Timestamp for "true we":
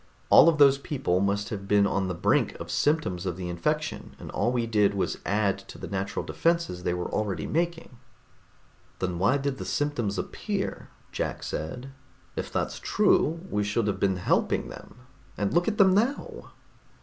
12.79-13.63